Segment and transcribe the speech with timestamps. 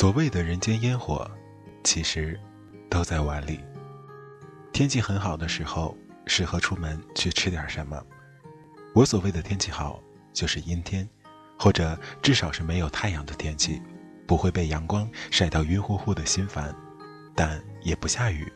[0.00, 1.30] 所谓的人间烟火，
[1.84, 2.40] 其实
[2.88, 3.60] 都在碗里。
[4.72, 8.02] 天气很好的时候，适合出门去吃点什么。
[8.94, 11.06] 我所谓的天气好，就是阴天，
[11.58, 13.82] 或者至少是没有太阳的天气，
[14.26, 16.74] 不会被阳光晒到晕乎乎的心烦，
[17.34, 18.50] 但也不下雨。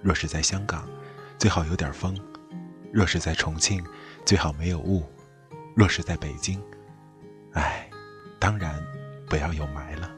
[0.00, 0.88] 若是在香港，
[1.36, 2.14] 最好有点风；
[2.92, 3.84] 若是在重庆，
[4.24, 5.02] 最好没有雾；
[5.74, 6.62] 若是在北京，
[7.54, 7.90] 唉，
[8.38, 8.80] 当然
[9.28, 10.08] 不要有霾了。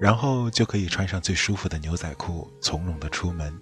[0.00, 3.54] 然后就可以穿上最舒服的牛仔裤，从容的出门，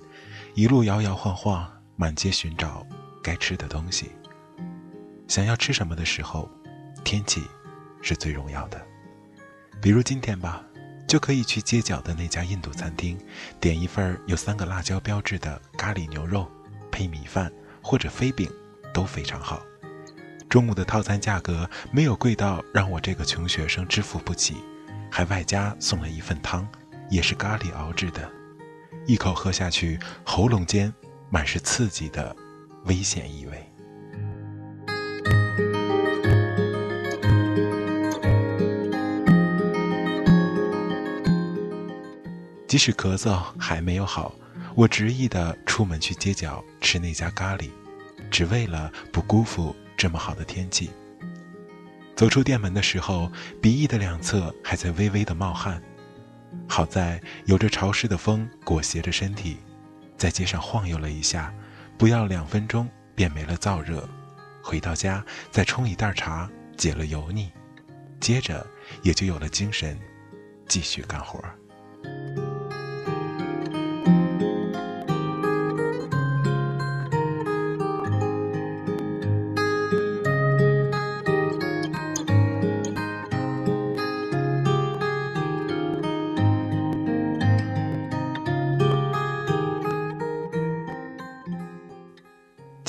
[0.54, 2.86] 一路摇摇晃晃，满街寻找
[3.22, 4.12] 该吃的东西。
[5.26, 6.48] 想要吃什么的时候，
[7.04, 7.42] 天气
[8.00, 8.80] 是最重要的。
[9.82, 10.64] 比如今天吧，
[11.08, 13.18] 就可以去街角的那家印度餐厅，
[13.60, 16.48] 点一份有三个辣椒标志的咖喱牛肉，
[16.90, 17.52] 配米饭
[17.88, 18.46] 或者飞饼，
[18.92, 19.62] 都非常好。
[20.46, 24.56] 中午的套餐价格没有贵到让我这个穷学生支付不起。
[25.10, 26.68] 还外加送了一份汤，
[27.08, 28.30] 也是咖喱熬制的，
[29.06, 30.92] 一口喝下去，喉咙间
[31.30, 32.36] 满是刺激的
[32.84, 33.66] 危险意味。
[42.66, 44.34] 即使咳嗽还没有好，
[44.78, 47.68] 我执意的出门去街角吃那家咖喱，
[48.30, 50.88] 只为了不辜负这么好的天气。
[52.14, 53.28] 走出店门的时候，
[53.60, 55.82] 鼻翼的两侧还在微微的冒汗，
[56.68, 59.56] 好在有着潮湿的风裹挟着身体，
[60.16, 61.52] 在街上晃悠了一下，
[61.98, 64.08] 不要两分钟便没了燥热。
[64.62, 67.50] 回到家再冲一袋茶，解了油腻，
[68.20, 68.64] 接着
[69.02, 69.98] 也就有了精神，
[70.68, 71.42] 继续干活。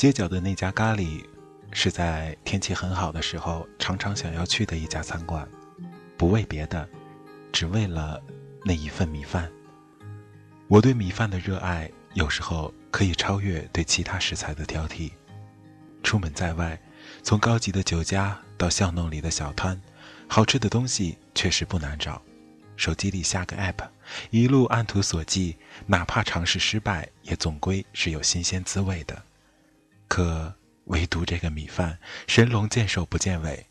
[0.00, 1.22] 街角的那家咖喱，
[1.72, 5.46] 是在天气很好的时候常常想要去的一家餐馆，
[6.16, 6.88] 不为别的，
[7.52, 8.18] 只为了
[8.64, 9.52] 那一份米饭。
[10.68, 15.10] 我对米饭的热爱，有时候可以超越对其他食材的挑剔。
[16.02, 16.80] 出门在外，
[17.22, 19.78] 从高级的酒家到巷弄里的小摊，
[20.26, 22.22] 好吃的东西确实不难找。
[22.74, 23.86] 手机里下个 app，
[24.30, 29.22] 一路按图索骥，哪怕尝试失败，也总归是有新鲜滋味的。
[30.10, 30.52] 可
[30.86, 33.64] 唯独这个米饭，神龙见首不见尾，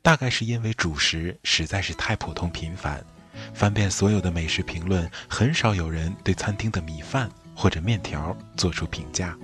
[0.00, 3.04] 大概是因为主食实在是太普通平凡，
[3.52, 9.36] 翻遍所有的美食评论，很少有人对餐厅的米饭或者面条做出评价。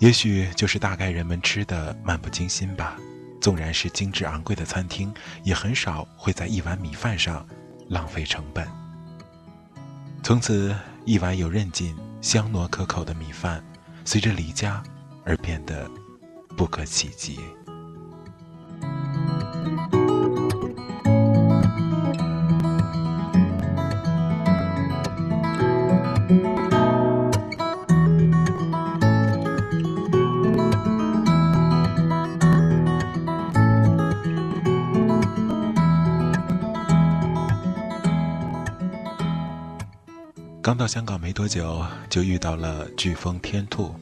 [0.00, 2.98] 也许就是大概人们吃的漫不经心吧。
[3.40, 5.14] 纵然是精致昂贵的餐厅，
[5.44, 7.48] 也很少会在一碗米饭上
[7.88, 8.68] 浪费成本。
[10.22, 10.76] 从此，
[11.06, 13.64] 一碗有韧劲、香糯可口的米饭，
[14.04, 14.82] 随着离家。
[15.26, 15.90] 而变得
[16.56, 17.40] 不可企及。
[40.62, 43.94] 刚到香港没多久，就遇到了飓风天兔。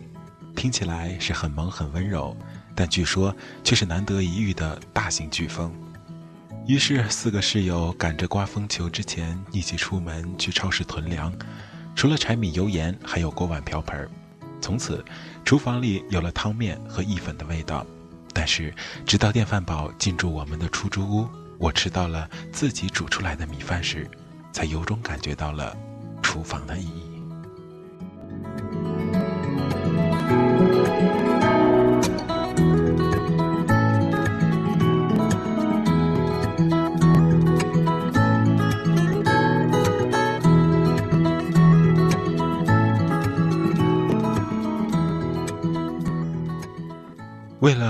[0.56, 2.36] 听起来是很萌很温柔，
[2.74, 5.72] 但据说却是难得一遇的大型飓风。
[6.66, 11.32] 于是四个室友赶着刮风球之前一起出门去超市囤粮，
[11.94, 14.08] 除了柴米油盐，还有锅碗瓢盆。
[14.60, 15.04] 从此，
[15.44, 17.86] 厨房里有了汤面和意粉的味道。
[18.32, 18.74] 但是，
[19.06, 21.28] 直到电饭煲进驻我们的出租屋，
[21.58, 24.10] 我吃到了自己煮出来的米饭时，
[24.50, 25.76] 才由衷感觉到了
[26.22, 27.13] 厨房的意义。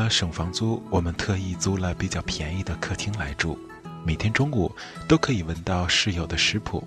[0.08, 3.58] 省房租，我们特意租了比较便宜的客厅来住。
[4.04, 4.74] 每天中午
[5.08, 6.86] 都可以闻到室友的食谱：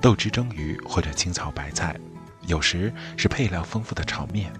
[0.00, 1.96] 豆汁蒸鱼或者青草白菜，
[2.46, 4.52] 有时是配料丰富的炒面。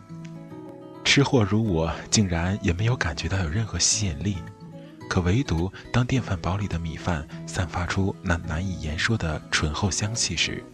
[1.05, 4.37] 吃货如我，竟然也没有感觉到有任何吸引力。
[5.09, 10.65] 可唯独当电饭煲里的米饭散发出那难以言说的醇厚香气时，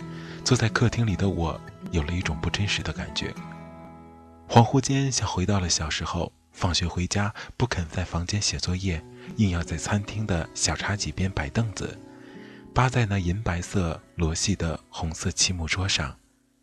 [0.42, 1.60] 坐在客厅里的我
[1.90, 3.34] 有了一种不真实的感觉。
[4.48, 6.32] 恍惚间，像回到了小时候。
[6.52, 9.02] 放学回家不肯在房间写作业，
[9.36, 11.98] 硬要在餐厅的小茶几边摆凳子，
[12.74, 16.16] 扒在那银白色罗系的红色漆木桌上，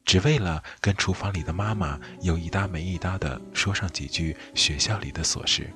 [0.05, 5.69] 只为了跟厨房里的妈妈有一搭没一搭的说上几句学校里的琐事。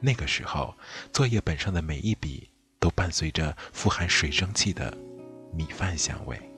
[0.00, 0.74] 那个时候，
[1.12, 4.96] 作业本上的每一笔都伴随着富含水蒸气的
[5.52, 6.49] 米饭香味。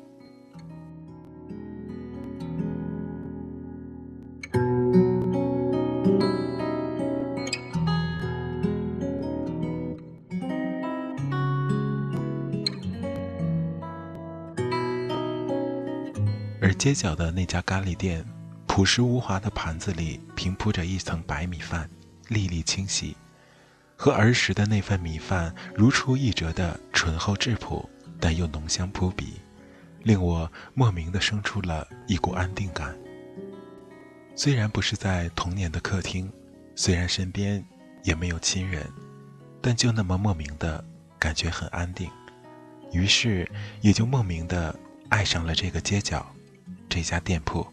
[16.83, 18.27] 街角的那家咖喱店，
[18.67, 21.89] 朴实无华的盘子里平铺着一层白米饭，
[22.27, 23.17] 粒粒清晰，
[23.95, 27.89] 和儿时的那份米饭如出一辙的醇厚质朴，
[28.19, 29.35] 但又浓香扑鼻，
[30.03, 32.99] 令我莫名的生出了一股安定感。
[34.35, 36.33] 虽然不是在童年的客厅，
[36.75, 37.65] 虽然身边
[38.03, 38.85] 也没有亲人，
[39.61, 40.85] 但就那么莫名的
[41.17, 42.11] 感觉很安定，
[42.91, 43.49] 于是
[43.83, 44.77] 也就莫名的
[45.11, 46.27] 爱上了这个街角。
[46.95, 47.67] 这家店铺，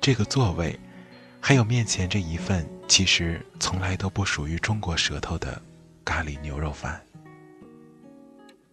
[0.00, 0.78] 这个座位，
[1.40, 5.60] 还有面前这一份其实从来都不属于中国舌头的
[6.04, 7.04] 咖喱牛肉饭。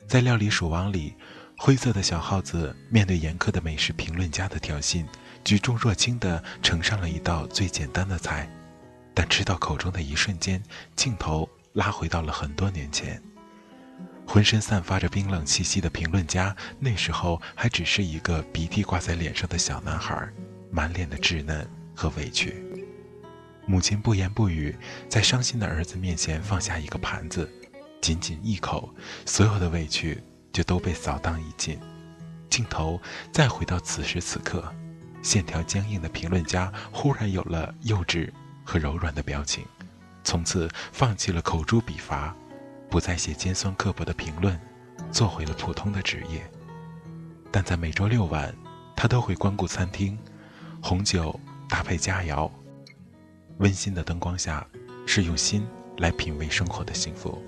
[0.07, 1.15] 在料理鼠王里，
[1.57, 5.03] 灰色的小耗子面对严苛的美食评论家的挑衅，
[5.44, 8.47] 举重若轻地呈上了一道最简单的菜，
[9.15, 10.61] 但吃到口中的一瞬间，
[10.95, 13.19] 镜头拉回到了很多年前。
[14.37, 20.29] 浑身散发着冰冷气息的评论家，那时候还只是一个鼻涕挂在脸上的小男孩，
[20.69, 22.63] 满脸的稚嫩和委屈。
[23.65, 24.77] 母亲不言不语，
[25.09, 27.51] 在伤心的儿子面前放下一个盘子，
[27.99, 28.93] 仅仅一口，
[29.25, 30.21] 所有的委屈
[30.53, 31.79] 就都被扫荡一尽。
[32.47, 33.01] 镜头
[33.33, 34.71] 再回到此时此刻，
[35.23, 38.31] 线条僵硬的评论家忽然有了幼稚
[38.63, 39.65] 和柔软的表情，
[40.23, 42.35] 从此放弃了口诛笔伐。
[42.89, 44.59] 不再写尖酸刻薄的评论，
[45.11, 46.49] 做回了普通的职业。
[47.51, 48.53] 但在每周六晚，
[48.95, 50.17] 他都会光顾餐厅，
[50.81, 51.39] 红酒
[51.69, 52.49] 搭配佳肴，
[53.57, 54.65] 温馨的灯光下，
[55.06, 55.67] 是用心
[55.97, 57.41] 来品味生活的幸福。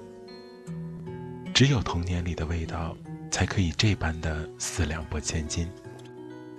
[1.53, 2.95] 只有童年里的味道，
[3.29, 5.69] 才可以这般的四两拨千斤。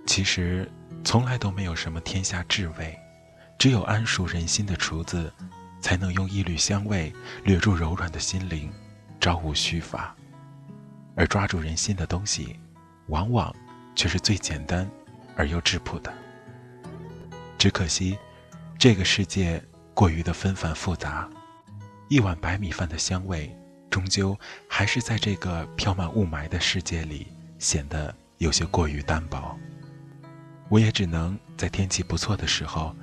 [0.07, 0.71] 其实，
[1.05, 2.99] 从来都没有什么天下至味，
[3.59, 5.33] 只有安熟人心的厨子。
[5.81, 7.13] 才能用一缕香味
[7.45, 8.71] 掠住柔软的心灵，
[9.19, 10.15] 招无虚发。
[11.17, 12.57] 而抓住人心的东西，
[13.09, 13.55] 往往
[13.95, 14.89] 却是最简单
[15.37, 16.13] 而又质朴的。
[17.59, 18.17] 只可惜，
[18.79, 21.29] 这个世界过于的纷繁复杂，
[22.09, 23.55] 一碗白米饭的香味，
[23.91, 27.27] 终究还是在这个飘满雾霾的世界里
[27.59, 29.59] 显得有些过于单薄。
[30.71, 32.95] 我也只能在天气不错的时候，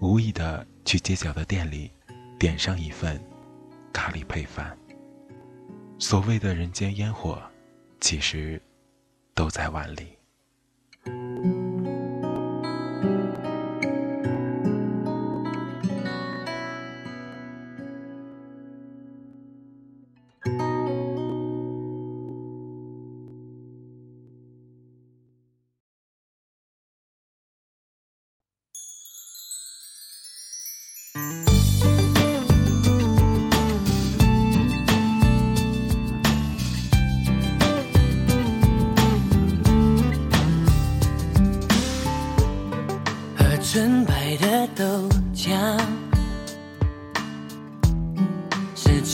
[0.00, 1.90] 无意的去街角的店里。
[2.38, 3.20] 点上一份
[3.92, 4.76] 咖喱配饭。
[5.98, 7.42] 所谓的人间烟火，
[8.00, 8.60] 其实
[9.34, 10.15] 都在碗里。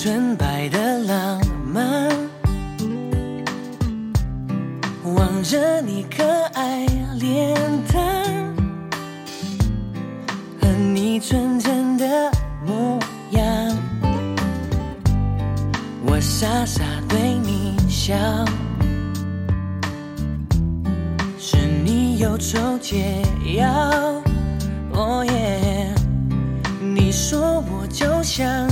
[0.03, 2.11] 纯白的浪漫，
[5.15, 6.85] 望着你可爱
[7.21, 7.55] 脸
[7.87, 8.53] 蛋
[10.61, 12.33] 和你纯真的
[12.67, 12.99] 模
[13.31, 13.45] 样，
[16.05, 18.17] 我傻傻对你笑，
[21.39, 23.23] 是你忧愁解
[23.55, 23.71] 药，
[24.95, 25.95] 哦耶，
[26.81, 28.72] 你说我就像。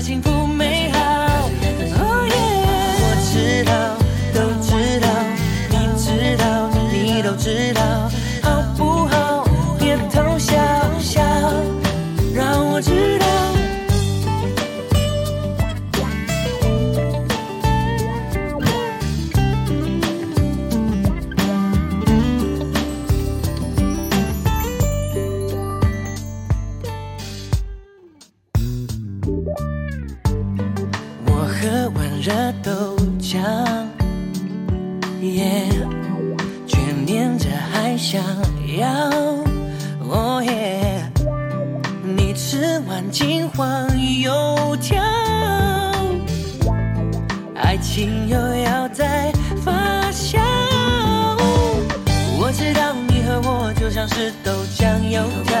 [0.00, 0.39] 幸福
[31.60, 33.36] 喝完热豆浆，
[35.20, 35.68] 耶，
[36.66, 38.18] 却念着还想
[38.78, 38.88] 要，
[40.08, 41.04] 哦耶，
[42.02, 43.86] 你吃完金黄
[44.22, 45.02] 油条，
[47.56, 49.30] 爱情又要再
[49.62, 50.38] 发酵。
[52.38, 55.60] 我知道你和我就像是豆浆油条。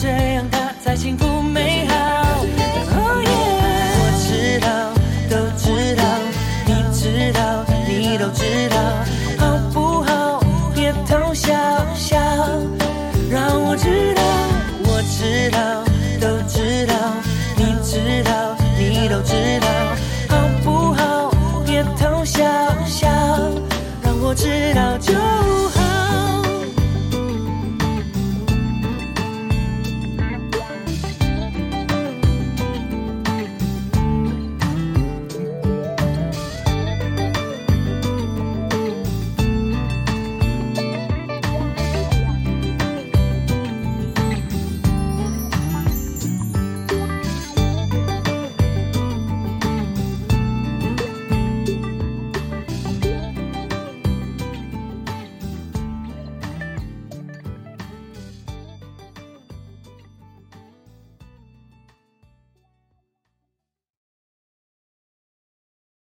[0.00, 2.23] 这样他才幸福美好。